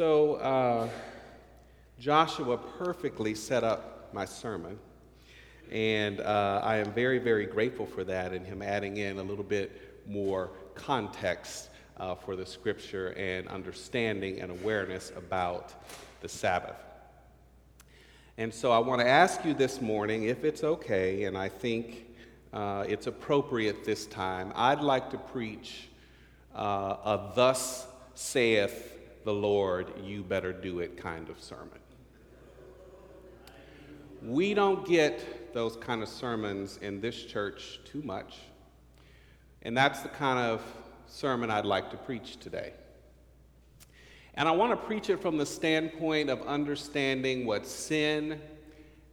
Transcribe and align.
So, 0.00 0.36
uh, 0.36 0.88
Joshua 1.98 2.56
perfectly 2.56 3.34
set 3.34 3.62
up 3.62 4.08
my 4.14 4.24
sermon. 4.24 4.78
And 5.70 6.20
uh, 6.20 6.62
I 6.64 6.76
am 6.76 6.90
very, 6.92 7.18
very 7.18 7.44
grateful 7.44 7.84
for 7.84 8.02
that 8.04 8.32
and 8.32 8.46
him 8.46 8.62
adding 8.62 8.96
in 8.96 9.18
a 9.18 9.22
little 9.22 9.44
bit 9.44 10.00
more 10.08 10.52
context 10.74 11.68
uh, 11.98 12.14
for 12.14 12.34
the 12.34 12.46
scripture 12.46 13.08
and 13.08 13.46
understanding 13.48 14.40
and 14.40 14.50
awareness 14.50 15.12
about 15.16 15.74
the 16.22 16.30
Sabbath. 16.30 16.82
And 18.38 18.54
so 18.54 18.72
I 18.72 18.78
want 18.78 19.02
to 19.02 19.06
ask 19.06 19.44
you 19.44 19.52
this 19.52 19.82
morning, 19.82 20.22
if 20.22 20.44
it's 20.44 20.64
okay, 20.64 21.24
and 21.24 21.36
I 21.36 21.50
think 21.50 22.06
uh, 22.54 22.86
it's 22.88 23.06
appropriate 23.06 23.84
this 23.84 24.06
time, 24.06 24.50
I'd 24.54 24.80
like 24.80 25.10
to 25.10 25.18
preach 25.18 25.90
uh, 26.56 26.96
a 27.04 27.32
thus 27.34 27.86
saith 28.14 28.96
the 29.24 29.32
Lord, 29.32 29.92
you 30.02 30.22
better 30.22 30.52
do 30.52 30.80
it 30.80 30.96
kind 30.96 31.28
of 31.28 31.40
sermon. 31.40 31.78
We 34.22 34.54
don't 34.54 34.86
get 34.86 35.54
those 35.54 35.76
kind 35.76 36.02
of 36.02 36.08
sermons 36.08 36.78
in 36.82 37.00
this 37.00 37.24
church 37.24 37.80
too 37.84 38.02
much. 38.02 38.38
And 39.62 39.76
that's 39.76 40.00
the 40.00 40.08
kind 40.08 40.38
of 40.38 40.62
sermon 41.06 41.50
I'd 41.50 41.64
like 41.64 41.90
to 41.90 41.96
preach 41.96 42.38
today. 42.38 42.72
And 44.34 44.48
I 44.48 44.52
want 44.52 44.72
to 44.72 44.86
preach 44.86 45.10
it 45.10 45.20
from 45.20 45.36
the 45.36 45.46
standpoint 45.46 46.30
of 46.30 46.40
understanding 46.42 47.46
what 47.46 47.66
sin 47.66 48.40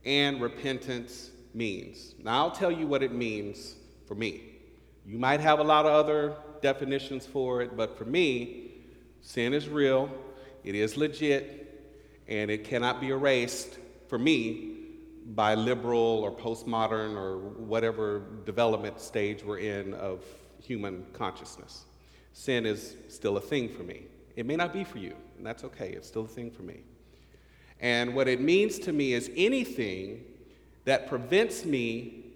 and 0.05 0.39
repentance 0.39 1.31
means. 1.53 2.15
Now, 2.23 2.43
I'll 2.43 2.51
tell 2.51 2.71
you 2.71 2.87
what 2.87 3.03
it 3.03 3.11
means 3.11 3.75
for 4.07 4.15
me. 4.15 4.43
You 5.05 5.17
might 5.17 5.39
have 5.39 5.59
a 5.59 5.63
lot 5.63 5.85
of 5.85 5.91
other 5.91 6.35
definitions 6.61 7.25
for 7.25 7.61
it, 7.61 7.75
but 7.75 7.97
for 7.97 8.05
me, 8.05 8.66
Sin 9.27 9.53
is 9.53 9.67
real, 9.67 10.09
it 10.63 10.73
is 10.73 10.95
legit, 10.95 11.83
and 12.29 12.49
it 12.49 12.63
cannot 12.63 13.01
be 13.01 13.09
erased 13.09 13.77
for 14.07 14.17
me 14.17 14.77
by 15.35 15.53
liberal 15.53 15.99
or 15.99 16.31
postmodern 16.31 17.17
or 17.17 17.37
whatever 17.37 18.21
development 18.45 19.01
stage 19.01 19.43
we're 19.43 19.57
in 19.57 19.93
of 19.95 20.23
human 20.63 21.05
consciousness. 21.11 21.83
Sin 22.31 22.65
is 22.65 22.95
still 23.09 23.35
a 23.35 23.41
thing 23.41 23.67
for 23.67 23.83
me. 23.83 24.03
It 24.37 24.45
may 24.45 24.55
not 24.55 24.71
be 24.71 24.85
for 24.85 24.97
you, 24.97 25.13
and 25.35 25.45
that's 25.45 25.65
okay. 25.65 25.89
It's 25.89 26.07
still 26.07 26.23
a 26.23 26.29
thing 26.29 26.49
for 26.49 26.63
me. 26.63 26.79
And 27.81 28.15
what 28.15 28.29
it 28.29 28.39
means 28.39 28.79
to 28.79 28.93
me 28.93 29.11
is 29.11 29.29
anything 29.35 30.23
that 30.85 31.09
prevents 31.09 31.65
me 31.65 32.27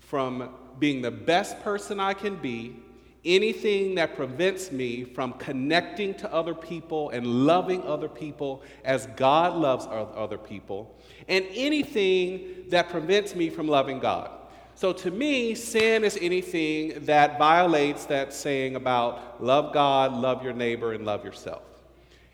from 0.00 0.52
being 0.80 1.00
the 1.00 1.12
best 1.12 1.60
person 1.60 2.00
I 2.00 2.14
can 2.14 2.34
be 2.34 2.74
anything 3.24 3.94
that 3.96 4.16
prevents 4.16 4.72
me 4.72 5.04
from 5.04 5.32
connecting 5.34 6.14
to 6.14 6.32
other 6.32 6.54
people 6.54 7.10
and 7.10 7.46
loving 7.46 7.82
other 7.82 8.08
people 8.08 8.62
as 8.84 9.06
God 9.16 9.56
loves 9.56 9.86
other 9.90 10.38
people, 10.38 10.96
and 11.28 11.44
anything 11.52 12.64
that 12.68 12.88
prevents 12.88 13.34
me 13.34 13.50
from 13.50 13.68
loving 13.68 13.98
God. 13.98 14.30
So 14.74 14.94
to 14.94 15.10
me, 15.10 15.54
sin 15.54 16.04
is 16.04 16.18
anything 16.22 17.04
that 17.04 17.38
violates 17.38 18.06
that 18.06 18.32
saying 18.32 18.76
about 18.76 19.42
love 19.44 19.74
God, 19.74 20.14
love 20.14 20.42
your 20.42 20.54
neighbor, 20.54 20.94
and 20.94 21.04
love 21.04 21.22
yourself. 21.24 21.62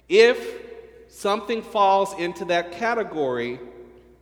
If 0.08 0.62
something 1.08 1.62
falls 1.62 2.14
into 2.20 2.44
that 2.44 2.70
category 2.70 3.58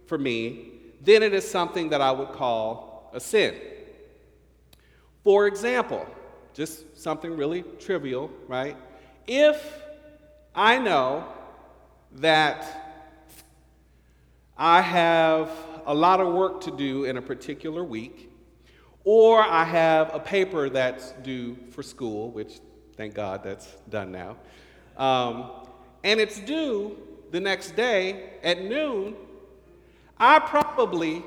for 0.06 0.16
me, 0.16 0.70
then 1.02 1.22
it 1.22 1.34
is 1.34 1.46
something 1.46 1.90
that 1.90 2.00
I 2.00 2.12
would 2.12 2.32
call 2.32 3.10
a 3.12 3.20
sin. 3.20 3.54
For 5.22 5.46
example, 5.46 6.06
just 6.54 6.98
something 6.98 7.36
really 7.36 7.64
trivial, 7.80 8.30
right? 8.46 8.76
If 9.26 9.82
I 10.54 10.78
know 10.78 11.24
that 12.12 12.84
I 14.56 14.80
have 14.80 15.50
a 15.84 15.94
lot 15.94 16.20
of 16.20 16.32
work 16.32 16.60
to 16.62 16.70
do 16.70 17.04
in 17.04 17.16
a 17.16 17.22
particular 17.22 17.82
week, 17.82 18.30
or 19.02 19.42
I 19.42 19.64
have 19.64 20.14
a 20.14 20.20
paper 20.20 20.70
that's 20.70 21.10
due 21.22 21.56
for 21.70 21.82
school, 21.82 22.30
which 22.30 22.60
thank 22.96 23.14
God 23.14 23.42
that's 23.42 23.66
done 23.90 24.12
now, 24.12 24.36
um, 24.96 25.50
and 26.04 26.20
it's 26.20 26.38
due 26.38 26.96
the 27.32 27.40
next 27.40 27.74
day 27.74 28.30
at 28.44 28.62
noon, 28.62 29.16
I 30.16 30.38
probably 30.38 31.24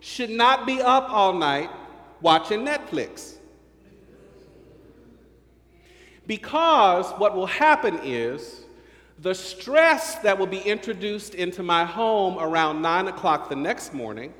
should 0.00 0.30
not 0.30 0.66
be 0.66 0.80
up 0.80 1.10
all 1.10 1.34
night 1.34 1.70
watching 2.22 2.60
Netflix. 2.60 3.36
Because 6.26 7.10
what 7.12 7.34
will 7.34 7.46
happen 7.46 8.00
is 8.02 8.62
the 9.18 9.34
stress 9.34 10.16
that 10.16 10.38
will 10.38 10.46
be 10.46 10.60
introduced 10.60 11.34
into 11.34 11.62
my 11.62 11.84
home 11.84 12.38
around 12.38 12.80
9 12.80 13.08
o'clock 13.08 13.48
the 13.48 13.56
next 13.56 13.92
morning 13.92 14.32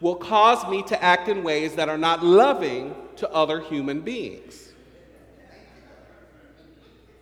will 0.00 0.16
cause 0.16 0.68
me 0.68 0.82
to 0.82 1.02
act 1.02 1.28
in 1.28 1.42
ways 1.42 1.74
that 1.74 1.88
are 1.88 1.98
not 1.98 2.24
loving 2.24 2.94
to 3.16 3.30
other 3.30 3.60
human 3.60 4.00
beings. 4.00 4.72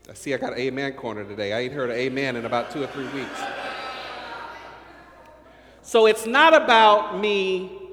I 0.09 0.15
see 0.15 0.35
I 0.35 0.37
got 0.37 0.53
an 0.53 0.59
amen 0.59 0.95
corner 0.95 1.25
today. 1.25 1.53
I 1.53 1.61
ain't 1.61 1.73
heard 1.73 1.91
an 1.91 1.97
amen 1.97 2.37
in 2.37 2.45
about 2.45 2.71
two 2.71 2.83
or 2.83 2.87
three 2.89 3.09
weeks. 3.09 3.41
So 5.83 6.07
it's 6.07 6.27
not 6.27 6.55
about 6.55 7.19
me 7.19 7.84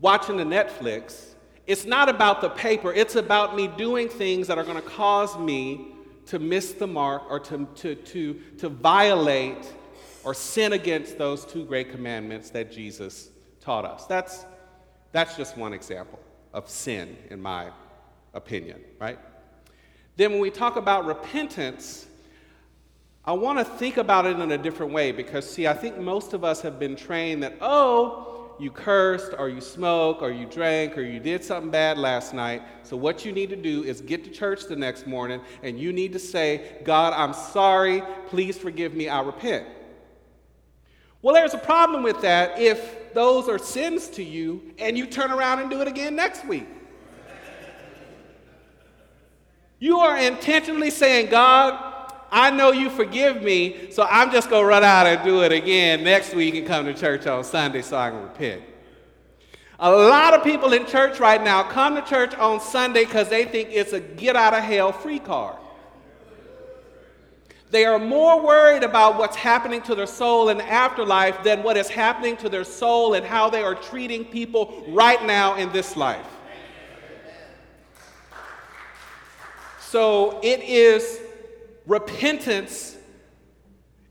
watching 0.00 0.36
the 0.36 0.44
Netflix, 0.44 1.34
it's 1.66 1.84
not 1.84 2.08
about 2.08 2.40
the 2.40 2.50
paper, 2.50 2.92
it's 2.92 3.16
about 3.16 3.56
me 3.56 3.68
doing 3.68 4.08
things 4.08 4.46
that 4.48 4.58
are 4.58 4.64
going 4.64 4.76
to 4.76 4.88
cause 4.88 5.38
me 5.38 5.94
to 6.26 6.38
miss 6.38 6.72
the 6.72 6.86
mark 6.86 7.22
or 7.30 7.38
to, 7.38 7.66
to, 7.76 7.94
to, 7.94 8.34
to 8.58 8.68
violate 8.68 9.72
or 10.24 10.34
sin 10.34 10.72
against 10.72 11.18
those 11.18 11.44
two 11.44 11.64
great 11.64 11.90
commandments 11.90 12.50
that 12.50 12.72
Jesus 12.72 13.30
taught 13.60 13.84
us. 13.84 14.06
That's, 14.06 14.44
that's 15.12 15.36
just 15.36 15.56
one 15.56 15.72
example 15.72 16.18
of 16.52 16.68
sin, 16.68 17.16
in 17.30 17.40
my 17.40 17.70
opinion, 18.32 18.80
right? 18.98 19.18
Then, 20.16 20.32
when 20.32 20.40
we 20.40 20.50
talk 20.50 20.76
about 20.76 21.06
repentance, 21.06 22.06
I 23.24 23.32
want 23.32 23.58
to 23.58 23.64
think 23.64 23.96
about 23.96 24.26
it 24.26 24.38
in 24.38 24.52
a 24.52 24.58
different 24.58 24.92
way 24.92 25.12
because, 25.12 25.48
see, 25.48 25.66
I 25.66 25.72
think 25.72 25.98
most 25.98 26.34
of 26.34 26.44
us 26.44 26.60
have 26.60 26.78
been 26.78 26.94
trained 26.94 27.42
that, 27.42 27.56
oh, 27.60 28.33
you 28.58 28.70
cursed 28.70 29.32
or 29.38 29.48
you 29.48 29.60
smoked 29.60 30.22
or 30.22 30.30
you 30.30 30.46
drank 30.46 30.96
or 30.96 31.02
you 31.02 31.20
did 31.20 31.44
something 31.44 31.70
bad 31.70 31.98
last 31.98 32.34
night. 32.34 32.62
So, 32.82 32.96
what 32.96 33.24
you 33.24 33.32
need 33.32 33.50
to 33.50 33.56
do 33.56 33.84
is 33.84 34.00
get 34.00 34.24
to 34.24 34.30
church 34.30 34.64
the 34.66 34.76
next 34.76 35.06
morning 35.06 35.40
and 35.62 35.78
you 35.78 35.92
need 35.92 36.12
to 36.12 36.18
say, 36.18 36.78
God, 36.84 37.12
I'm 37.12 37.32
sorry. 37.32 38.02
Please 38.28 38.56
forgive 38.58 38.94
me. 38.94 39.08
I 39.08 39.20
repent. 39.22 39.66
Well, 41.22 41.34
there's 41.34 41.54
a 41.54 41.58
problem 41.58 42.02
with 42.02 42.20
that 42.20 42.58
if 42.58 43.14
those 43.14 43.48
are 43.48 43.58
sins 43.58 44.08
to 44.10 44.22
you 44.22 44.74
and 44.78 44.98
you 44.98 45.06
turn 45.06 45.30
around 45.30 45.60
and 45.60 45.70
do 45.70 45.80
it 45.80 45.88
again 45.88 46.14
next 46.14 46.46
week. 46.46 46.66
You 49.78 49.98
are 50.00 50.16
intentionally 50.16 50.90
saying, 50.90 51.30
God, 51.30 51.93
I 52.34 52.50
know 52.50 52.72
you 52.72 52.90
forgive 52.90 53.44
me, 53.44 53.92
so 53.92 54.08
I'm 54.10 54.32
just 54.32 54.50
going 54.50 54.64
to 54.64 54.66
run 54.66 54.82
out 54.82 55.06
and 55.06 55.22
do 55.22 55.44
it 55.44 55.52
again 55.52 56.02
next 56.02 56.34
week 56.34 56.56
and 56.56 56.66
come 56.66 56.84
to 56.86 56.92
church 56.92 57.28
on 57.28 57.44
Sunday 57.44 57.80
so 57.80 57.96
I 57.96 58.10
can 58.10 58.22
repent. 58.22 58.62
A 59.78 59.88
lot 59.88 60.34
of 60.34 60.42
people 60.42 60.72
in 60.72 60.84
church 60.84 61.20
right 61.20 61.42
now 61.42 61.62
come 61.62 61.94
to 61.94 62.02
church 62.02 62.34
on 62.34 62.60
Sunday 62.60 63.04
because 63.04 63.28
they 63.28 63.44
think 63.44 63.68
it's 63.70 63.92
a 63.92 64.00
get 64.00 64.34
out 64.34 64.52
of 64.52 64.64
hell 64.64 64.90
free 64.90 65.20
card. 65.20 65.58
They 67.70 67.84
are 67.84 68.00
more 68.00 68.44
worried 68.44 68.82
about 68.82 69.16
what's 69.16 69.36
happening 69.36 69.82
to 69.82 69.94
their 69.94 70.06
soul 70.08 70.48
in 70.48 70.58
the 70.58 70.68
afterlife 70.68 71.44
than 71.44 71.62
what 71.62 71.76
is 71.76 71.88
happening 71.88 72.36
to 72.38 72.48
their 72.48 72.64
soul 72.64 73.14
and 73.14 73.24
how 73.24 73.48
they 73.48 73.62
are 73.62 73.76
treating 73.76 74.24
people 74.24 74.84
right 74.88 75.24
now 75.24 75.54
in 75.54 75.70
this 75.70 75.96
life. 75.96 76.26
So 79.78 80.40
it 80.42 80.60
is 80.64 81.20
repentance 81.86 82.96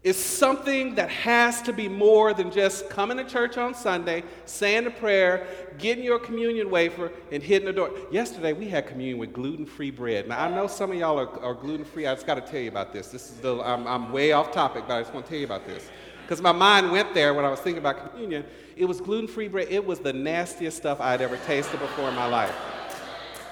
is 0.03 0.17
something 0.17 0.95
that 0.95 1.09
has 1.09 1.61
to 1.61 1.71
be 1.71 1.87
more 1.87 2.33
than 2.33 2.51
just 2.51 2.89
coming 2.89 3.15
to 3.15 3.23
church 3.23 3.57
on 3.57 3.73
Sunday, 3.73 4.21
saying 4.45 4.85
a 4.85 4.91
prayer, 4.91 5.47
getting 5.77 6.03
your 6.03 6.19
communion 6.19 6.69
wafer, 6.69 7.09
and 7.31 7.41
hitting 7.41 7.65
the 7.65 7.73
door. 7.73 7.89
Yesterday, 8.11 8.51
we 8.51 8.67
had 8.67 8.85
communion 8.85 9.17
with 9.17 9.31
gluten 9.31 9.65
free 9.65 9.91
bread. 9.91 10.27
Now, 10.27 10.43
I 10.43 10.49
know 10.49 10.67
some 10.67 10.91
of 10.91 10.97
y'all 10.97 11.17
are, 11.17 11.39
are 11.39 11.53
gluten 11.53 11.85
free. 11.85 12.05
I 12.05 12.13
just 12.13 12.27
got 12.27 12.35
to 12.35 12.41
tell 12.41 12.59
you 12.59 12.67
about 12.67 12.91
this. 12.91 13.07
This 13.07 13.29
is 13.29 13.37
the, 13.37 13.61
I'm, 13.61 13.87
I'm 13.87 14.11
way 14.11 14.33
off 14.33 14.51
topic, 14.51 14.83
but 14.87 14.95
I 14.95 15.01
just 15.01 15.13
want 15.13 15.25
to 15.25 15.29
tell 15.29 15.39
you 15.39 15.45
about 15.45 15.65
this. 15.65 15.89
Because 16.23 16.41
my 16.41 16.51
mind 16.51 16.91
went 16.91 17.13
there 17.13 17.33
when 17.33 17.45
I 17.45 17.49
was 17.49 17.61
thinking 17.61 17.79
about 17.79 18.11
communion. 18.11 18.45
It 18.75 18.85
was 18.85 18.99
gluten 18.99 19.27
free 19.27 19.47
bread, 19.47 19.67
it 19.69 19.85
was 19.85 19.99
the 19.99 20.13
nastiest 20.13 20.75
stuff 20.75 20.99
I'd 20.99 21.21
ever 21.21 21.37
tasted 21.45 21.79
before 21.79 22.09
in 22.09 22.15
my 22.15 22.25
life. 22.25 22.53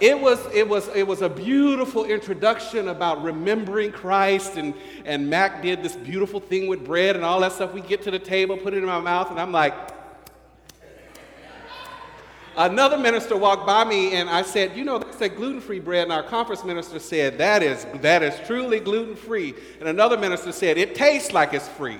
It 0.01 0.19
was, 0.19 0.43
it, 0.51 0.67
was, 0.67 0.87
it 0.95 1.05
was 1.05 1.21
a 1.21 1.29
beautiful 1.29 2.05
introduction 2.05 2.87
about 2.87 3.21
remembering 3.21 3.91
Christ, 3.91 4.57
and, 4.57 4.73
and 5.05 5.29
Mac 5.29 5.61
did 5.61 5.83
this 5.83 5.95
beautiful 5.95 6.39
thing 6.39 6.67
with 6.67 6.83
bread 6.83 7.15
and 7.15 7.23
all 7.23 7.39
that 7.41 7.51
stuff. 7.51 7.71
We 7.71 7.81
get 7.81 8.01
to 8.01 8.11
the 8.11 8.17
table, 8.17 8.57
put 8.57 8.73
it 8.73 8.77
in 8.77 8.85
my 8.85 8.99
mouth, 8.99 9.29
and 9.29 9.39
I'm 9.39 9.51
like, 9.51 9.75
Another 12.57 12.97
minister 12.97 13.37
walked 13.37 13.65
by 13.65 13.85
me 13.85 14.13
and 14.13 14.29
I 14.29 14.41
said, 14.41 14.75
You 14.75 14.83
know, 14.83 14.99
they 14.99 15.09
say 15.13 15.29
gluten 15.29 15.61
free 15.61 15.79
bread. 15.79 16.03
And 16.03 16.11
our 16.11 16.21
conference 16.21 16.65
minister 16.65 16.99
said, 16.99 17.37
That 17.37 17.63
is, 17.63 17.85
that 18.01 18.21
is 18.21 18.37
truly 18.45 18.81
gluten 18.81 19.15
free. 19.15 19.53
And 19.79 19.87
another 19.87 20.17
minister 20.17 20.51
said, 20.51 20.77
It 20.77 20.93
tastes 20.93 21.31
like 21.31 21.53
it's 21.53 21.69
free. 21.69 21.99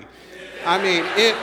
I 0.66 0.76
mean, 0.82 1.04
it 1.16 1.34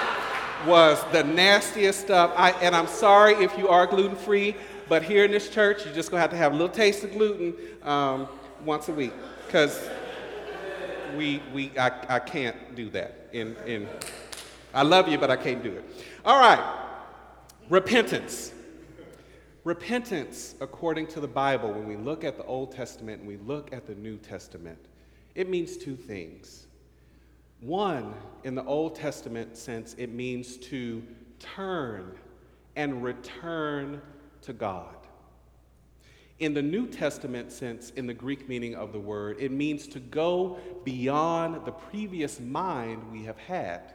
was 0.67 1.03
the 1.11 1.23
nastiest 1.23 2.01
stuff. 2.01 2.31
I, 2.35 2.51
and 2.61 2.75
I'm 2.75 2.85
sorry 2.85 3.33
if 3.33 3.57
you 3.57 3.67
are 3.67 3.87
gluten 3.87 4.15
free, 4.15 4.55
but 4.89 5.03
here 5.03 5.23
in 5.23 5.31
this 5.31 5.49
church, 5.49 5.85
you're 5.85 5.93
just 5.93 6.09
going 6.09 6.17
to 6.17 6.21
have 6.21 6.31
to 6.31 6.37
have 6.37 6.51
a 6.51 6.55
little 6.55 6.73
taste 6.73 7.03
of 7.03 7.11
gluten 7.11 7.53
um, 7.83 8.27
once 8.65 8.89
a 8.89 8.91
week 8.91 9.13
because 9.45 9.87
we, 11.15 11.41
we, 11.53 11.71
I, 11.77 11.91
I 12.15 12.19
can't 12.19 12.75
do 12.75 12.89
that. 12.89 13.29
In, 13.31 13.55
in, 13.67 13.87
I 14.73 14.81
love 14.81 15.07
you, 15.07 15.19
but 15.19 15.29
I 15.29 15.35
can't 15.35 15.61
do 15.61 15.71
it. 15.71 15.85
All 16.25 16.39
right, 16.39 16.59
repentance. 17.69 18.51
Repentance, 19.63 20.55
according 20.61 21.05
to 21.07 21.19
the 21.19 21.27
Bible, 21.27 21.71
when 21.71 21.87
we 21.87 21.95
look 21.95 22.23
at 22.23 22.37
the 22.37 22.45
Old 22.45 22.71
Testament 22.71 23.19
and 23.19 23.27
we 23.27 23.37
look 23.37 23.71
at 23.71 23.85
the 23.85 23.93
New 23.93 24.17
Testament, 24.17 24.79
it 25.35 25.49
means 25.49 25.77
two 25.77 25.95
things. 25.95 26.65
One, 27.61 28.15
in 28.43 28.55
the 28.55 28.63
Old 28.63 28.95
Testament 28.95 29.55
sense, 29.55 29.93
it 29.97 30.11
means 30.11 30.57
to 30.57 31.03
turn 31.39 32.15
and 32.75 33.03
return 33.03 34.01
to 34.43 34.53
God. 34.53 34.95
In 36.39 36.53
the 36.53 36.61
New 36.61 36.87
Testament 36.87 37.51
sense, 37.51 37.89
in 37.91 38.07
the 38.07 38.13
Greek 38.13 38.47
meaning 38.47 38.75
of 38.75 38.93
the 38.93 38.99
word, 38.99 39.37
it 39.39 39.51
means 39.51 39.87
to 39.89 39.99
go 39.99 40.57
beyond 40.85 41.65
the 41.65 41.71
previous 41.71 42.39
mind 42.39 43.11
we 43.11 43.23
have 43.23 43.37
had. 43.37 43.93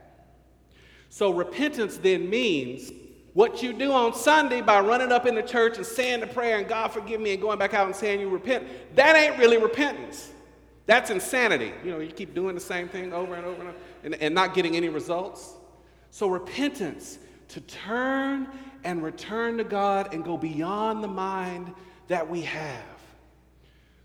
So 1.08 1.32
repentance 1.32 1.96
then 1.96 2.28
means 2.28 2.92
what 3.32 3.62
you 3.62 3.72
do 3.72 3.92
on 3.92 4.14
Sunday 4.14 4.60
by 4.60 4.80
running 4.80 5.10
up 5.10 5.26
in 5.26 5.34
the 5.34 5.42
church 5.42 5.76
and 5.76 5.86
saying 5.86 6.20
the 6.20 6.26
prayer 6.26 6.58
and 6.58 6.68
God 6.68 6.88
forgive 6.92 7.20
me 7.20 7.32
and 7.32 7.40
going 7.40 7.58
back 7.58 7.72
out 7.72 7.86
and 7.86 7.96
saying 7.96 8.20
you 8.20 8.28
repent, 8.28 8.66
that 8.94 9.16
ain't 9.16 9.38
really 9.38 9.56
repentance. 9.56 10.30
That's 10.86 11.10
insanity. 11.10 11.72
You 11.84 11.92
know, 11.92 11.98
you 11.98 12.12
keep 12.12 12.34
doing 12.34 12.54
the 12.54 12.60
same 12.60 12.88
thing 12.88 13.12
over 13.12 13.34
and 13.34 13.46
over 13.46 13.60
and, 13.60 13.70
over 13.70 13.78
and, 14.04 14.14
and 14.16 14.34
not 14.34 14.54
getting 14.54 14.76
any 14.76 14.88
results. 14.88 15.54
So, 16.10 16.28
repentance, 16.28 17.18
to 17.48 17.60
turn 17.62 18.48
and 18.84 19.02
return 19.02 19.58
to 19.58 19.64
God 19.64 20.14
and 20.14 20.24
go 20.24 20.36
beyond 20.36 21.02
the 21.02 21.08
mind 21.08 21.72
that 22.08 22.28
we 22.28 22.42
have. 22.42 22.82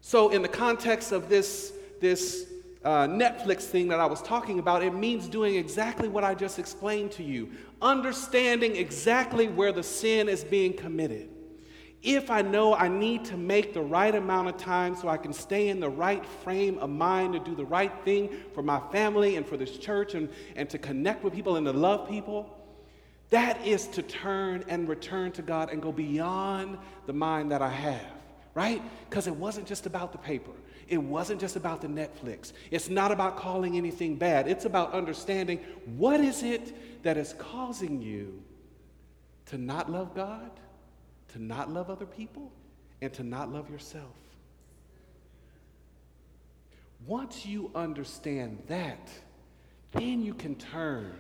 So, 0.02 0.30
in 0.30 0.42
the 0.42 0.48
context 0.48 1.12
of 1.12 1.30
this, 1.30 1.74
this 2.00 2.48
uh, 2.86 3.06
Netflix 3.08 3.64
thing 3.64 3.90
that 3.90 4.00
I 4.00 4.06
was 4.06 4.22
talking 4.22 4.60
about, 4.60 4.82
it 4.82 4.94
means 4.94 5.28
doing 5.28 5.56
exactly 5.56 6.08
what 6.08 6.24
I 6.24 6.34
just 6.34 6.58
explained 6.58 7.12
to 7.14 7.24
you, 7.24 7.52
understanding 7.82 8.76
exactly 8.76 9.48
where 9.50 9.72
the 9.72 9.84
sin 9.84 10.30
is 10.30 10.44
being 10.44 10.74
committed 10.74 11.30
if 12.02 12.32
I 12.32 12.42
know 12.42 12.76
I 12.76 12.88
need 12.88 13.26
to 13.26 13.38
make 13.38 13.74
the 13.74 13.82
right 13.82 14.14
amount 14.14 14.48
of 14.48 14.58
time 14.58 14.96
so 14.96 15.10
I 15.10 15.18
can 15.18 15.34
stay 15.34 15.68
in 15.68 15.80
the 15.80 15.90
right 15.90 16.26
frame 16.26 16.78
of 16.80 16.90
mind 16.90 17.34
to 17.34 17.40
do 17.40 17.56
the 17.56 17.66
right 17.66 17.92
thing 18.06 18.30
for 18.54 18.64
my 18.64 18.80
family 18.92 19.36
and 19.36 19.46
for 19.46 19.58
this 19.58 19.78
church 19.78 20.16
and, 20.16 20.30
and 20.56 20.70
to 20.70 20.78
connect 20.78 21.24
with 21.24 21.34
people 21.34 21.58
and 21.58 21.66
to 21.66 21.74
love 21.74 22.08
people, 22.08 22.56
that 23.30 23.66
is 23.66 23.88
to 23.90 24.02
turn 24.02 24.64
and 24.68 24.88
return 24.88 25.32
to 25.34 25.42
God 25.42 25.72
and 25.72 25.82
go 25.82 25.92
beyond 25.92 26.78
the 27.06 27.14
mind 27.14 27.52
that 27.52 27.62
I 27.62 27.70
have, 27.70 28.12
right? 28.56 28.82
Because 29.10 29.28
it 29.28 29.36
wasn't 29.36 29.68
just 29.68 29.86
about 29.86 30.12
the 30.12 30.18
paper. 30.18 30.52
It 30.88 30.98
wasn't 30.98 31.40
just 31.40 31.56
about 31.56 31.82
the 31.82 31.88
Netflix. 31.88 32.54
It's 32.72 32.90
not 32.90 33.12
about 33.12 33.38
calling 33.38 33.78
anything 33.78 34.16
bad. 34.16 34.48
It's 34.48 34.66
about 34.66 34.94
understanding 34.94 35.60
what 35.98 36.20
is 36.20 36.42
it 36.42 37.04
that 37.04 37.18
is 37.18 37.36
causing 37.38 38.02
you 38.02 38.42
to 39.48 39.58
not 39.58 39.92
love 39.92 40.16
God? 40.16 40.50
to 41.30 41.42
not 41.42 41.72
love 41.72 41.90
other 41.90 42.06
people 42.06 42.52
and 43.02 43.14
to 43.14 43.24
not 43.24 43.52
love 43.52 43.70
yourself. 43.70 44.16
Once 47.06 47.46
you 47.46 47.72
understand 47.76 48.62
that, 48.68 49.10
then 49.92 50.22
you 50.22 50.34
can 50.34 50.56
turn 50.56 51.16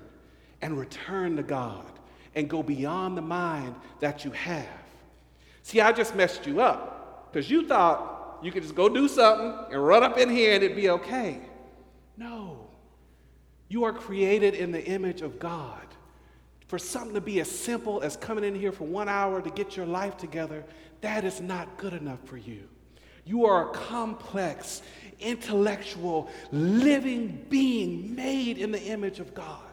and 0.61 0.77
return 0.77 1.37
to 1.37 1.43
God 1.43 1.98
and 2.39 2.49
go 2.49 2.63
beyond 2.63 3.17
the 3.17 3.21
mind 3.21 3.75
that 3.99 4.23
you 4.23 4.31
have. 4.31 4.65
See, 5.61 5.81
I 5.81 5.91
just 5.91 6.15
messed 6.15 6.47
you 6.47 6.61
up 6.61 7.31
because 7.31 7.51
you 7.51 7.67
thought 7.67 8.39
you 8.41 8.51
could 8.51 8.63
just 8.63 8.75
go 8.75 8.87
do 8.87 9.07
something 9.07 9.73
and 9.73 9.85
run 9.85 10.03
up 10.03 10.17
in 10.17 10.29
here 10.29 10.55
and 10.55 10.63
it'd 10.63 10.77
be 10.77 10.89
okay. 10.89 11.41
No. 12.17 12.69
You 13.67 13.83
are 13.83 13.93
created 13.93 14.55
in 14.55 14.71
the 14.71 14.83
image 14.83 15.21
of 15.21 15.37
God 15.37 15.85
for 16.67 16.79
something 16.79 17.13
to 17.13 17.21
be 17.21 17.41
as 17.41 17.51
simple 17.51 18.01
as 18.01 18.15
coming 18.15 18.43
in 18.43 18.55
here 18.55 18.71
for 18.71 18.85
one 18.85 19.09
hour 19.09 19.41
to 19.41 19.49
get 19.49 19.75
your 19.75 19.85
life 19.85 20.15
together, 20.17 20.63
that 21.01 21.25
is 21.25 21.41
not 21.41 21.77
good 21.77 21.93
enough 21.93 22.19
for 22.25 22.37
you. 22.37 22.69
You 23.25 23.45
are 23.45 23.69
a 23.69 23.73
complex, 23.73 24.81
intellectual, 25.19 26.29
living 26.51 27.45
being 27.49 28.15
made 28.15 28.57
in 28.57 28.71
the 28.71 28.81
image 28.81 29.19
of 29.19 29.33
God. 29.33 29.63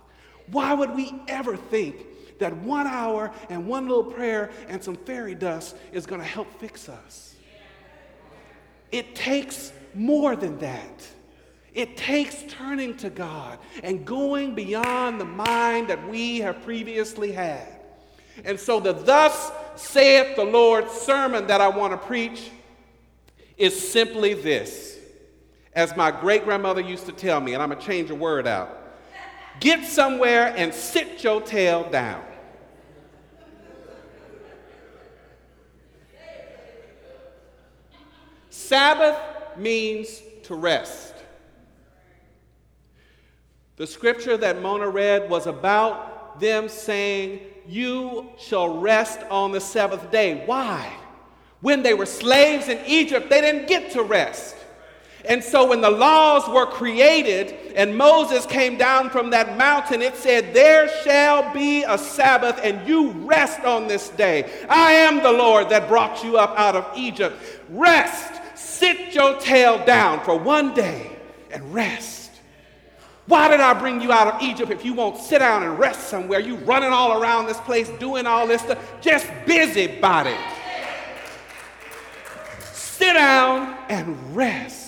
Why 0.50 0.74
would 0.74 0.94
we 0.94 1.14
ever 1.28 1.56
think 1.56 2.06
that 2.38 2.56
one 2.58 2.86
hour 2.86 3.30
and 3.48 3.66
one 3.66 3.88
little 3.88 4.04
prayer 4.04 4.50
and 4.68 4.82
some 4.82 4.96
fairy 4.96 5.34
dust 5.34 5.76
is 5.92 6.06
going 6.06 6.20
to 6.20 6.26
help 6.26 6.60
fix 6.60 6.88
us? 6.88 7.34
It 8.92 9.14
takes 9.14 9.72
more 9.94 10.36
than 10.36 10.58
that. 10.58 11.06
It 11.74 11.96
takes 11.96 12.42
turning 12.48 12.96
to 12.98 13.10
God 13.10 13.58
and 13.82 14.04
going 14.06 14.54
beyond 14.54 15.20
the 15.20 15.26
mind 15.26 15.88
that 15.88 16.08
we 16.08 16.38
have 16.38 16.62
previously 16.62 17.32
had. 17.32 17.68
And 18.44 18.58
so, 18.58 18.80
the 18.80 18.92
Thus 18.92 19.50
saith 19.76 20.36
the 20.36 20.44
Lord 20.44 20.90
sermon 20.90 21.46
that 21.48 21.60
I 21.60 21.68
want 21.68 21.92
to 21.92 21.98
preach 21.98 22.50
is 23.56 23.90
simply 23.90 24.34
this. 24.34 24.98
As 25.74 25.94
my 25.96 26.10
great 26.10 26.44
grandmother 26.44 26.80
used 26.80 27.06
to 27.06 27.12
tell 27.12 27.40
me, 27.40 27.52
and 27.52 27.62
I'm 27.62 27.68
going 27.68 27.80
to 27.80 27.86
change 27.86 28.10
a 28.10 28.14
word 28.14 28.46
out 28.46 28.85
get 29.60 29.84
somewhere 29.84 30.54
and 30.56 30.72
sit 30.72 31.22
your 31.22 31.40
tail 31.40 31.88
down. 31.90 32.22
Sabbath 38.50 39.16
means 39.56 40.22
to 40.44 40.54
rest. 40.54 41.14
The 43.76 43.86
scripture 43.86 44.36
that 44.38 44.62
Mona 44.62 44.88
read 44.88 45.28
was 45.28 45.46
about 45.46 46.40
them 46.40 46.68
saying, 46.68 47.40
You 47.68 48.30
shall 48.38 48.78
rest 48.78 49.20
on 49.30 49.52
the 49.52 49.60
seventh 49.60 50.10
day. 50.10 50.42
Why? 50.46 50.90
When 51.60 51.82
they 51.82 51.94
were 51.94 52.06
slaves 52.06 52.68
in 52.68 52.78
Egypt, 52.86 53.28
they 53.30 53.40
didn't 53.40 53.68
get 53.68 53.92
to 53.92 54.02
rest. 54.02 54.56
And 55.28 55.42
so 55.42 55.68
when 55.68 55.80
the 55.80 55.90
laws 55.90 56.48
were 56.48 56.66
created 56.66 57.54
and 57.74 57.96
Moses 57.96 58.46
came 58.46 58.76
down 58.76 59.10
from 59.10 59.30
that 59.30 59.58
mountain, 59.58 60.00
it 60.02 60.16
said, 60.16 60.54
There 60.54 60.88
shall 61.02 61.52
be 61.52 61.82
a 61.82 61.98
Sabbath 61.98 62.60
and 62.62 62.86
you 62.86 63.10
rest 63.10 63.60
on 63.60 63.88
this 63.88 64.08
day. 64.10 64.50
I 64.68 64.92
am 64.92 65.22
the 65.22 65.32
Lord 65.32 65.68
that 65.70 65.88
brought 65.88 66.22
you 66.22 66.38
up 66.38 66.56
out 66.58 66.76
of 66.76 66.86
Egypt. 66.96 67.36
Rest. 67.70 68.34
Sit 68.54 69.14
your 69.14 69.38
tail 69.38 69.84
down 69.84 70.24
for 70.24 70.38
one 70.38 70.74
day 70.74 71.16
and 71.50 71.74
rest. 71.74 72.30
Why 73.26 73.48
did 73.48 73.58
I 73.58 73.74
bring 73.74 74.00
you 74.00 74.12
out 74.12 74.28
of 74.28 74.42
Egypt 74.42 74.70
if 74.70 74.84
you 74.84 74.92
won't 74.92 75.18
sit 75.18 75.40
down 75.40 75.64
and 75.64 75.78
rest 75.78 76.08
somewhere? 76.08 76.38
You 76.38 76.56
running 76.58 76.92
all 76.92 77.20
around 77.20 77.46
this 77.46 77.58
place 77.60 77.88
doing 77.98 78.26
all 78.26 78.46
this 78.46 78.62
stuff, 78.62 78.78
just 79.00 79.26
busybody. 79.46 80.36
Sit 82.72 83.14
down 83.14 83.76
and 83.88 84.36
rest. 84.36 84.85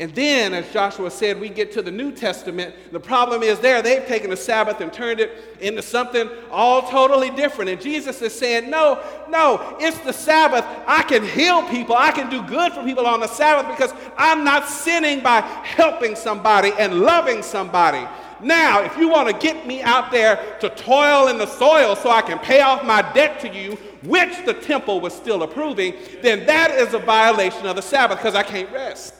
And 0.00 0.14
then, 0.14 0.54
as 0.54 0.72
Joshua 0.72 1.10
said, 1.10 1.38
we 1.38 1.50
get 1.50 1.72
to 1.72 1.82
the 1.82 1.90
New 1.90 2.10
Testament. 2.10 2.74
The 2.90 2.98
problem 2.98 3.42
is 3.42 3.58
there, 3.58 3.82
they've 3.82 4.06
taken 4.06 4.30
the 4.30 4.36
Sabbath 4.36 4.80
and 4.80 4.90
turned 4.90 5.20
it 5.20 5.30
into 5.60 5.82
something 5.82 6.30
all 6.50 6.88
totally 6.88 7.28
different. 7.28 7.68
And 7.68 7.78
Jesus 7.78 8.22
is 8.22 8.34
saying, 8.34 8.70
No, 8.70 8.98
no, 9.28 9.76
it's 9.78 9.98
the 9.98 10.14
Sabbath. 10.14 10.64
I 10.86 11.02
can 11.02 11.22
heal 11.22 11.68
people, 11.68 11.96
I 11.96 12.12
can 12.12 12.30
do 12.30 12.42
good 12.44 12.72
for 12.72 12.82
people 12.82 13.06
on 13.06 13.20
the 13.20 13.26
Sabbath 13.26 13.70
because 13.70 13.92
I'm 14.16 14.42
not 14.42 14.66
sinning 14.70 15.20
by 15.20 15.42
helping 15.42 16.16
somebody 16.16 16.72
and 16.78 17.00
loving 17.00 17.42
somebody. 17.42 18.08
Now, 18.42 18.80
if 18.80 18.96
you 18.96 19.10
want 19.10 19.28
to 19.28 19.34
get 19.34 19.66
me 19.66 19.82
out 19.82 20.10
there 20.10 20.56
to 20.60 20.70
toil 20.70 21.28
in 21.28 21.36
the 21.36 21.44
soil 21.44 21.94
so 21.94 22.08
I 22.08 22.22
can 22.22 22.38
pay 22.38 22.62
off 22.62 22.82
my 22.86 23.02
debt 23.12 23.38
to 23.40 23.54
you, 23.54 23.72
which 24.04 24.46
the 24.46 24.54
temple 24.54 25.02
was 25.02 25.12
still 25.12 25.42
approving, 25.42 25.92
then 26.22 26.46
that 26.46 26.70
is 26.70 26.94
a 26.94 26.98
violation 26.98 27.66
of 27.66 27.76
the 27.76 27.82
Sabbath 27.82 28.16
because 28.16 28.34
I 28.34 28.42
can't 28.42 28.72
rest. 28.72 29.19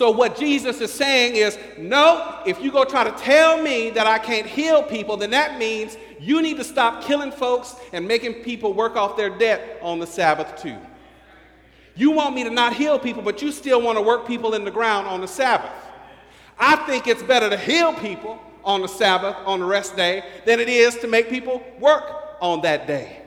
So, 0.00 0.10
what 0.10 0.34
Jesus 0.34 0.80
is 0.80 0.90
saying 0.90 1.36
is 1.36 1.58
no, 1.76 2.40
if 2.46 2.62
you 2.62 2.72
go 2.72 2.86
try 2.86 3.04
to 3.04 3.10
tell 3.22 3.62
me 3.62 3.90
that 3.90 4.06
I 4.06 4.18
can't 4.18 4.46
heal 4.46 4.82
people, 4.82 5.18
then 5.18 5.28
that 5.32 5.58
means 5.58 5.98
you 6.18 6.40
need 6.40 6.56
to 6.56 6.64
stop 6.64 7.04
killing 7.04 7.30
folks 7.30 7.76
and 7.92 8.08
making 8.08 8.42
people 8.42 8.72
work 8.72 8.96
off 8.96 9.14
their 9.18 9.28
debt 9.28 9.78
on 9.82 9.98
the 9.98 10.06
Sabbath, 10.06 10.62
too. 10.62 10.78
You 11.94 12.12
want 12.12 12.34
me 12.34 12.44
to 12.44 12.50
not 12.50 12.72
heal 12.72 12.98
people, 12.98 13.20
but 13.20 13.42
you 13.42 13.52
still 13.52 13.82
want 13.82 13.98
to 13.98 14.02
work 14.02 14.26
people 14.26 14.54
in 14.54 14.64
the 14.64 14.70
ground 14.70 15.06
on 15.06 15.20
the 15.20 15.28
Sabbath. 15.28 15.70
I 16.58 16.76
think 16.76 17.06
it's 17.06 17.22
better 17.22 17.50
to 17.50 17.58
heal 17.58 17.92
people 17.92 18.40
on 18.64 18.80
the 18.80 18.88
Sabbath, 18.88 19.36
on 19.44 19.60
the 19.60 19.66
rest 19.66 19.96
day, 19.96 20.24
than 20.46 20.60
it 20.60 20.70
is 20.70 20.96
to 21.00 21.08
make 21.08 21.28
people 21.28 21.62
work 21.78 22.38
on 22.40 22.62
that 22.62 22.86
day. 22.86 23.20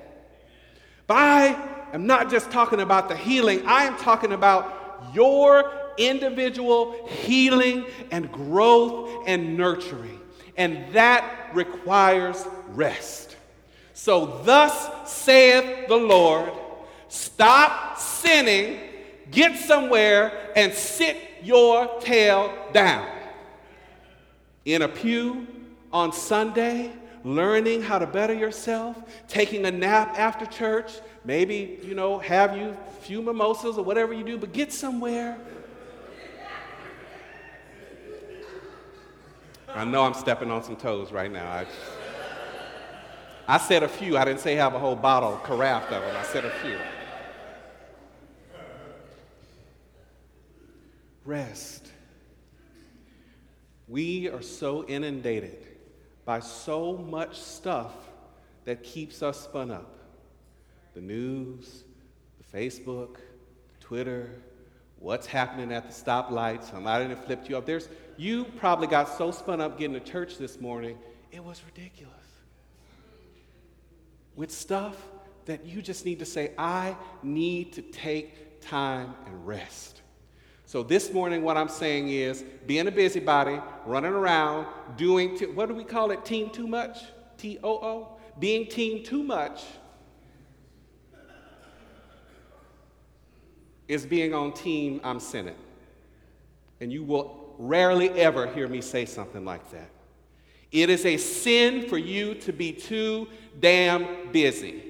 But 1.06 1.18
I 1.18 1.70
am 1.94 2.08
not 2.08 2.32
just 2.32 2.50
talking 2.50 2.80
about 2.80 3.10
the 3.10 3.16
healing, 3.16 3.64
I 3.68 3.84
am 3.84 3.96
talking 3.98 4.32
about 4.32 4.80
your 5.14 5.83
individual 5.98 7.08
healing 7.08 7.86
and 8.12 8.32
growth 8.32 9.24
and 9.28 9.58
nurturing. 9.58 10.20
And 10.58 10.94
that 10.94 11.52
requires 11.54 12.46
rest. 12.70 13.36
So, 13.94 14.42
thus 14.44 15.12
saith 15.12 15.88
the 15.88 15.96
Lord 15.96 16.52
stop 17.08 17.98
sinning, 17.98 18.80
get 19.30 19.58
somewhere, 19.58 20.52
and 20.56 20.74
sit 20.74 21.16
your 21.44 22.00
tail 22.00 22.54
down. 22.74 23.08
In 24.66 24.82
a 24.82 24.88
pew 24.88 25.46
on 25.92 26.12
Sunday, 26.12 26.92
learning 27.24 27.82
how 27.82 28.00
to 28.00 28.08
better 28.08 28.34
yourself, 28.34 28.98
taking 29.28 29.66
a 29.66 29.72
nap 29.72 30.18
after 30.18 30.46
church, 30.46 30.92
maybe, 31.24 31.80
you 31.84 31.94
know, 31.96 32.18
have 32.20 32.58
you 32.58 32.76
a 32.88 32.92
few 33.02 33.22
mimosas 33.22 33.78
or 33.78 33.84
whatever 33.84 34.14
you 34.14 34.24
do, 34.24 34.38
but 34.38 34.52
get 34.54 34.74
somewhere. 34.74 35.38
I 39.76 39.86
know 39.86 40.04
I'm 40.04 40.14
stepping 40.14 40.52
on 40.52 40.64
some 40.64 40.76
toes 40.76 41.12
right 41.12 41.32
now. 41.32 41.50
I, 41.50 41.66
I 43.48 43.58
said 43.58 43.82
a 43.82 43.88
few. 43.88 44.18
I 44.18 44.26
didn't 44.26 44.40
say 44.40 44.56
have 44.56 44.76
a 44.76 44.80
whole 44.80 44.96
bottle, 44.96 45.38
carafe 45.44 45.86
of 45.86 46.02
them. 46.04 46.16
I 46.16 46.24
said 46.24 46.46
a 46.46 46.52
few. 46.52 46.78
Rest. 51.26 51.88
We 53.88 54.30
are 54.30 54.42
so 54.42 54.86
inundated 54.86 55.66
by 56.26 56.40
so 56.40 56.98
much 56.98 57.40
stuff 57.40 57.94
that 58.66 58.84
keeps 58.84 59.24
us 59.24 59.42
spun 59.42 59.72
up 59.72 59.98
the 60.94 61.02
news, 61.02 61.84
the 62.38 62.58
Facebook, 62.58 63.18
Twitter, 63.80 64.30
what's 65.00 65.26
happening 65.26 65.74
at 65.74 65.88
the 65.88 65.94
stoplight, 65.94 66.64
somebody 66.64 67.08
that 67.08 67.26
flipped 67.26 67.50
you 67.50 67.58
up. 67.58 67.66
There's, 67.66 67.90
you 68.18 68.46
probably 68.58 68.88
got 68.88 69.18
so 69.18 69.32
spun 69.32 69.62
up 69.62 69.78
getting 69.78 69.94
to 69.94 70.00
church 70.00 70.38
this 70.38 70.60
morning, 70.60 70.98
it 71.32 71.44
was 71.44 71.62
ridiculous. 71.66 72.14
With 74.36 74.52
stuff 74.52 74.96
that 75.46 75.66
you 75.66 75.82
just 75.82 76.06
need 76.06 76.20
to 76.20 76.26
say, 76.26 76.52
I 76.58 76.96
need 77.22 77.74
to 77.74 77.82
take 77.82 78.62
time 78.62 79.14
and 79.26 79.46
rest. 79.46 80.02
So 80.66 80.82
this 80.82 81.14
morning, 81.14 81.44
what 81.44 81.58
I'm 81.58 81.70
saying 81.70 82.10
is 82.10 82.44
being 82.66 82.88
a 82.88 82.92
busybody, 82.92 83.60
running 83.86 84.14
around, 84.14 84.66
doing, 84.98 85.38
t- 85.38 85.46
what 85.46 85.68
do 85.68 85.76
we 85.76 85.84
call 85.84 86.12
it? 86.12 86.26
Team 86.26 86.50
too 86.50 86.68
much? 86.68 87.00
T 87.38 87.60
O 87.64 87.74
O? 87.74 88.18
Being 88.40 88.68
team 88.68 89.04
too 89.04 89.22
much 89.22 89.62
is 93.88 94.06
being 94.06 94.34
on 94.34 94.54
team 94.54 95.00
I'm 95.04 95.20
sinning. 95.20 95.56
And 96.80 96.92
you 96.92 97.04
will 97.04 97.43
rarely 97.68 98.10
ever 98.10 98.48
hear 98.48 98.68
me 98.68 98.82
say 98.82 99.06
something 99.06 99.46
like 99.46 99.72
that. 99.72 99.90
It 100.72 100.90
is 100.90 101.06
a 101.06 101.18
sin 101.18 101.88
for 101.88 101.98
you 101.98 102.36
to 102.36 102.52
be 102.52 102.74
too 102.74 103.28
damn 103.60 104.32
busy. 104.32 104.84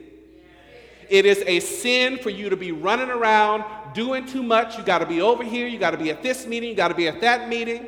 It 1.09 1.25
is 1.25 1.43
a 1.45 1.59
sin 1.59 2.17
for 2.17 2.29
you 2.29 2.49
to 2.49 2.57
be 2.57 2.71
running 2.71 3.09
around 3.09 3.63
doing 3.93 4.25
too 4.25 4.41
much. 4.41 4.77
You 4.77 4.83
got 4.83 4.99
to 4.99 5.05
be 5.05 5.21
over 5.21 5.43
here. 5.43 5.67
You 5.67 5.77
got 5.77 5.91
to 5.91 5.97
be 5.97 6.09
at 6.09 6.23
this 6.23 6.47
meeting. 6.47 6.69
You 6.69 6.75
got 6.75 6.87
to 6.87 6.95
be 6.95 7.07
at 7.07 7.21
that 7.21 7.49
meeting. 7.49 7.87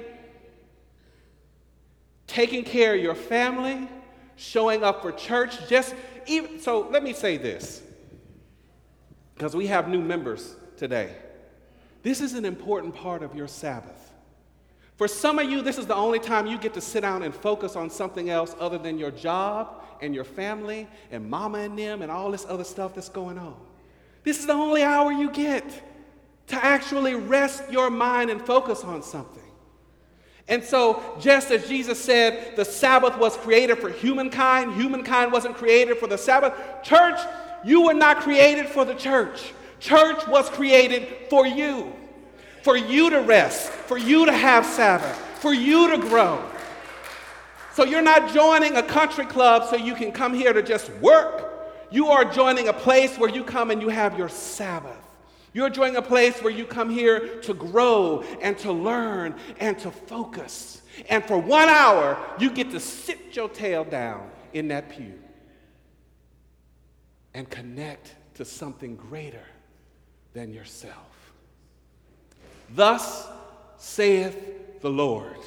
Taking 2.27 2.63
care 2.63 2.95
of 2.95 3.01
your 3.01 3.15
family, 3.15 3.87
showing 4.35 4.83
up 4.83 5.01
for 5.01 5.11
church. 5.11 5.67
Just 5.69 5.95
even 6.27 6.59
so. 6.59 6.89
Let 6.89 7.01
me 7.01 7.13
say 7.13 7.37
this, 7.37 7.81
because 9.33 9.55
we 9.55 9.67
have 9.67 9.87
new 9.87 10.01
members 10.01 10.55
today. 10.75 11.15
This 12.03 12.19
is 12.21 12.33
an 12.33 12.43
important 12.43 12.93
part 12.93 13.23
of 13.23 13.35
your 13.35 13.47
Sabbath. 13.47 14.04
For 14.95 15.07
some 15.07 15.39
of 15.39 15.49
you, 15.49 15.61
this 15.61 15.77
is 15.77 15.87
the 15.87 15.95
only 15.95 16.19
time 16.19 16.47
you 16.47 16.57
get 16.57 16.73
to 16.75 16.81
sit 16.81 17.01
down 17.01 17.23
and 17.23 17.35
focus 17.35 17.75
on 17.75 17.89
something 17.89 18.29
else 18.29 18.55
other 18.59 18.77
than 18.77 18.97
your 18.97 19.11
job 19.11 19.83
and 20.01 20.15
your 20.15 20.23
family 20.23 20.87
and 21.11 21.29
mama 21.29 21.59
and 21.59 21.77
them 21.77 22.01
and 22.01 22.11
all 22.11 22.31
this 22.31 22.45
other 22.47 22.63
stuff 22.63 22.95
that's 22.95 23.09
going 23.09 23.37
on. 23.37 23.55
This 24.23 24.39
is 24.39 24.45
the 24.45 24.53
only 24.53 24.83
hour 24.83 25.11
you 25.11 25.29
get 25.31 25.63
to 26.47 26.63
actually 26.63 27.15
rest 27.15 27.71
your 27.71 27.89
mind 27.89 28.29
and 28.29 28.41
focus 28.41 28.83
on 28.83 29.03
something. 29.03 29.41
And 30.47 30.63
so, 30.63 31.17
just 31.19 31.49
as 31.51 31.67
Jesus 31.67 31.99
said 31.99 32.55
the 32.55 32.65
Sabbath 32.65 33.17
was 33.17 33.35
created 33.37 33.79
for 33.79 33.89
humankind, 33.89 34.73
humankind 34.73 35.31
wasn't 35.31 35.55
created 35.55 35.97
for 35.97 36.07
the 36.07 36.17
Sabbath. 36.17 36.53
Church, 36.83 37.19
you 37.63 37.81
were 37.81 37.95
not 37.95 38.19
created 38.19 38.67
for 38.67 38.85
the 38.85 38.93
church. 38.93 39.53
Church 39.79 40.25
was 40.27 40.49
created 40.49 41.07
for 41.29 41.47
you, 41.47 41.93
for 42.65 42.75
you 42.75 43.11
to 43.11 43.21
rest, 43.21 43.69
for 43.69 43.95
you 43.95 44.25
to 44.25 44.31
have 44.31 44.65
Sabbath, 44.65 45.15
for 45.39 45.53
you 45.53 45.87
to 45.91 45.99
grow. 45.99 46.43
So, 47.75 47.85
you're 47.85 48.01
not 48.01 48.33
joining 48.33 48.75
a 48.75 48.81
country 48.81 49.27
club 49.27 49.69
so 49.69 49.75
you 49.75 49.93
can 49.93 50.11
come 50.11 50.33
here 50.33 50.51
to 50.51 50.63
just 50.63 50.89
work. 50.93 51.53
You 51.91 52.07
are 52.07 52.25
joining 52.25 52.67
a 52.67 52.73
place 52.73 53.19
where 53.19 53.29
you 53.29 53.43
come 53.43 53.69
and 53.69 53.83
you 53.83 53.89
have 53.89 54.17
your 54.17 54.29
Sabbath. 54.29 54.97
You're 55.53 55.69
joining 55.69 55.97
a 55.97 56.01
place 56.01 56.41
where 56.41 56.51
you 56.51 56.65
come 56.65 56.89
here 56.89 57.39
to 57.41 57.53
grow 57.53 58.23
and 58.41 58.57
to 58.59 58.71
learn 58.71 59.35
and 59.59 59.77
to 59.79 59.91
focus. 59.91 60.81
And 61.07 61.23
for 61.23 61.37
one 61.37 61.69
hour, 61.69 62.17
you 62.39 62.49
get 62.49 62.71
to 62.71 62.79
sit 62.79 63.35
your 63.35 63.47
tail 63.47 63.83
down 63.83 64.27
in 64.53 64.69
that 64.69 64.89
pew 64.89 65.13
and 67.35 67.47
connect 67.47 68.15
to 68.35 68.43
something 68.43 68.95
greater 68.95 69.45
than 70.33 70.51
yourself. 70.51 71.04
Thus 72.75 73.27
saith 73.77 74.81
the 74.81 74.89
Lord, 74.89 75.37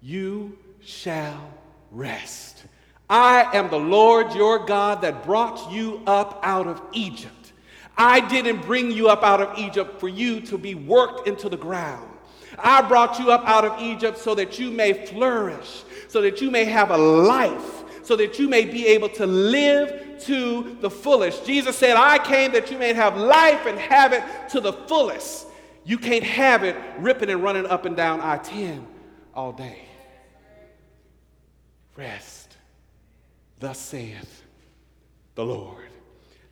you 0.00 0.56
shall 0.80 1.52
rest. 1.90 2.64
I 3.10 3.56
am 3.56 3.68
the 3.68 3.78
Lord 3.78 4.34
your 4.34 4.64
God 4.64 5.02
that 5.02 5.24
brought 5.24 5.70
you 5.70 6.00
up 6.06 6.40
out 6.42 6.66
of 6.66 6.80
Egypt. 6.92 7.52
I 7.96 8.20
didn't 8.20 8.62
bring 8.62 8.90
you 8.90 9.08
up 9.08 9.22
out 9.22 9.40
of 9.40 9.58
Egypt 9.58 10.00
for 10.00 10.08
you 10.08 10.40
to 10.42 10.56
be 10.56 10.74
worked 10.74 11.28
into 11.28 11.48
the 11.48 11.56
ground. 11.56 12.08
I 12.58 12.80
brought 12.82 13.18
you 13.18 13.30
up 13.30 13.46
out 13.46 13.64
of 13.66 13.80
Egypt 13.80 14.16
so 14.16 14.34
that 14.34 14.58
you 14.58 14.70
may 14.70 15.06
flourish, 15.06 15.84
so 16.08 16.22
that 16.22 16.40
you 16.40 16.50
may 16.50 16.64
have 16.64 16.90
a 16.90 16.96
life, 16.96 17.84
so 18.02 18.16
that 18.16 18.38
you 18.38 18.48
may 18.48 18.64
be 18.64 18.86
able 18.86 19.10
to 19.10 19.26
live 19.26 20.20
to 20.20 20.76
the 20.80 20.90
fullest. 20.90 21.44
Jesus 21.44 21.76
said, 21.76 21.96
I 21.96 22.18
came 22.18 22.52
that 22.52 22.70
you 22.70 22.78
may 22.78 22.94
have 22.94 23.16
life 23.16 23.66
and 23.66 23.78
have 23.78 24.14
it 24.14 24.22
to 24.50 24.60
the 24.60 24.72
fullest. 24.72 25.45
You 25.86 25.98
can't 25.98 26.24
have 26.24 26.64
it 26.64 26.76
ripping 26.98 27.30
and 27.30 27.44
running 27.44 27.64
up 27.64 27.84
and 27.84 27.96
down 27.96 28.20
I 28.20 28.38
10 28.38 28.84
all 29.32 29.52
day. 29.52 29.82
Rest, 31.94 32.56
thus 33.60 33.78
saith 33.78 34.42
the 35.36 35.44
Lord. 35.44 35.84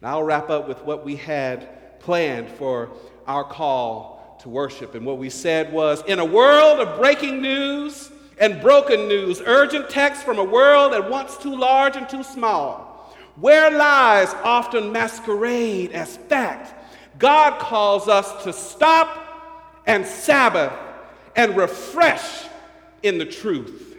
Now 0.01 0.19
I'll 0.19 0.23
wrap 0.23 0.51
up 0.51 0.69
with 0.69 0.85
what 0.85 1.05
we 1.05 1.17
had 1.17 1.99
planned 1.99 2.49
for 2.49 2.91
our 3.27 3.43
call 3.43 4.39
to 4.43 4.49
worship. 4.49 4.95
And 4.95 5.05
what 5.05 5.19
we 5.19 5.31
said 5.31 5.73
was 5.73 6.05
in 6.05 6.21
a 6.21 6.25
world 6.25 6.79
of 6.79 6.97
breaking 7.01 7.43
news 7.43 8.13
and 8.39 8.61
broken 8.61 9.09
news, 9.09 9.43
urgent 9.45 9.91
text 9.91 10.23
from 10.23 10.39
a 10.39 10.45
world 10.45 10.93
at 10.93 11.11
once 11.11 11.37
too 11.39 11.57
large 11.57 11.97
and 11.97 12.09
too 12.09 12.23
small, 12.23 13.13
where 13.35 13.69
lies 13.73 14.33
often 14.45 14.93
masquerade 14.93 15.91
as 15.91 16.19
fact, 16.19 16.73
God 17.19 17.59
calls 17.59 18.07
us 18.07 18.45
to 18.45 18.53
stop 18.53 19.24
and 19.87 20.07
Sabbath 20.07 20.73
and 21.37 21.57
refresh 21.57 22.47
in 23.03 23.19
the 23.19 23.27
truth 23.27 23.95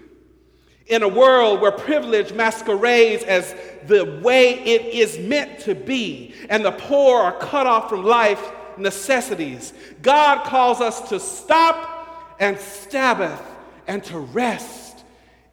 in 0.88 1.02
a 1.02 1.08
world 1.08 1.62
where 1.62 1.72
privilege 1.72 2.32
masquerades 2.34 3.24
as 3.24 3.56
the 3.88 4.20
way 4.24 4.54
it 4.60 4.86
is 4.94 5.18
meant 5.18 5.60
to 5.62 5.74
be, 5.74 6.34
and 6.50 6.64
the 6.64 6.72
poor 6.72 7.22
are 7.22 7.38
cut 7.40 7.66
off 7.66 7.90
from 7.90 8.04
life 8.04 8.52
necessities, 8.78 9.74
God 10.02 10.46
calls 10.46 10.82
us 10.82 11.10
to 11.10 11.20
stop 11.20 12.36
and 12.40 12.58
Sabbath 12.60 13.42
and 13.88 14.04
to 14.06 14.20
rest 14.20 15.04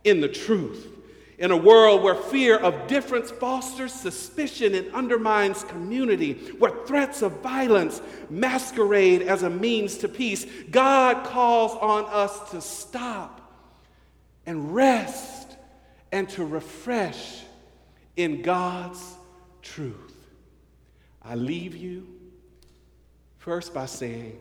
in 0.05 0.21
the 0.21 0.29
truth. 0.29 0.89
In 1.43 1.51
a 1.51 1.57
world 1.57 2.05
where 2.05 2.15
fear 2.15 2.57
of 2.57 2.87
difference 2.87 3.33
fosters 3.33 3.93
suspicion 3.93 4.77
and 4.77 4.95
undermines 4.95 5.65
community, 5.65 6.35
where 6.59 6.71
threats 6.87 7.21
of 7.21 7.41
violence 7.41 8.01
masquerade 8.31 9.23
as 9.23 9.43
a 9.43 9.51
means 9.51 9.99
to 9.99 10.09
peace, 10.09 10.47
God 10.71 11.27
calls 11.27 11.73
on 11.73 12.05
us 12.05 12.53
to 12.53 12.61
stop 12.61 13.41
and 14.47 14.73
rest 14.73 15.57
and 16.13 16.29
to 16.29 16.45
refresh 16.45 17.43
in 18.17 18.43
God's 18.43 19.03
truth. 19.63 20.15
I 21.25 21.35
leave 21.35 21.75
you 21.75 22.07
first 23.39 23.75
by 23.75 23.87
saying, 23.87 24.41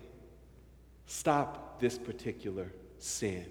stop 1.07 1.79
this 1.79 1.97
particular 1.97 2.71
sin. 2.99 3.47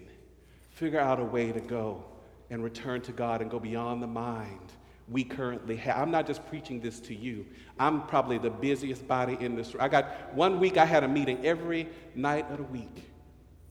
figure 0.71 1.01
out 1.01 1.19
a 1.19 1.25
way 1.25 1.51
to 1.51 1.61
go 1.61 2.05
and 2.51 2.63
return 2.63 3.01
to 3.03 3.13
God 3.13 3.41
and 3.41 3.51
go 3.51 3.59
beyond 3.59 4.03
the 4.03 4.07
mind 4.07 4.73
we 5.11 5.25
currently 5.25 5.77
have. 5.77 5.99
I'm 5.99 6.11
not 6.11 6.27
just 6.27 6.47
preaching 6.49 6.81
this 6.81 7.01
to 7.01 7.15
you. 7.15 7.45
I'm 7.79 8.07
probably 8.07 8.39
the 8.39 8.51
busiest 8.51 9.07
body 9.09 9.37
in 9.41 9.57
this. 9.57 9.75
room. 9.75 9.83
I 9.83 9.89
got 9.89 10.33
one 10.35 10.61
week 10.61 10.77
I 10.77 10.85
had 10.85 11.03
a 11.03 11.09
meeting 11.09 11.45
every 11.45 11.89
night 12.15 12.49
of 12.51 12.59
the 12.59 12.63
week. 12.65 13.11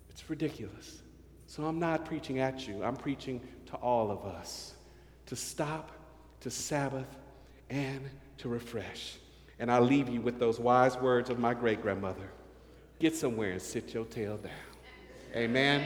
It's 0.09 0.29
ridiculous. 0.29 1.01
So 1.47 1.65
I'm 1.65 1.79
not 1.79 2.05
preaching 2.05 2.39
at 2.39 2.67
you. 2.67 2.83
I'm 2.83 2.95
preaching 2.95 3.41
to 3.67 3.75
all 3.75 4.11
of 4.11 4.25
us 4.25 4.73
to 5.27 5.35
stop, 5.35 5.91
to 6.41 6.51
Sabbath, 6.51 7.07
and 7.69 8.01
to 8.39 8.49
refresh. 8.49 9.15
And 9.59 9.71
I 9.71 9.79
leave 9.79 10.09
you 10.09 10.21
with 10.21 10.39
those 10.39 10.59
wise 10.59 10.97
words 10.97 11.29
of 11.29 11.39
my 11.39 11.53
great 11.53 11.81
grandmother 11.81 12.29
get 12.99 13.15
somewhere 13.15 13.51
and 13.51 13.61
sit 13.61 13.93
your 13.93 14.05
tail 14.05 14.37
down. 14.37 14.51
Amen. 15.33 15.85